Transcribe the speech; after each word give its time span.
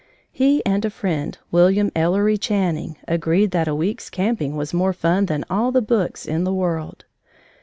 He 0.31 0.65
and 0.65 0.83
a 0.83 0.89
friend, 0.89 1.37
William 1.51 1.91
Ellery 1.95 2.35
Channing, 2.35 2.97
agreed 3.07 3.51
that 3.51 3.67
a 3.67 3.75
week's 3.75 4.09
camping 4.09 4.55
was 4.55 4.73
more 4.73 4.93
fun 4.93 5.27
than 5.27 5.45
all 5.47 5.71
the 5.71 5.79
books 5.79 6.25
in 6.25 6.43
the 6.43 6.51
world. 6.51 7.05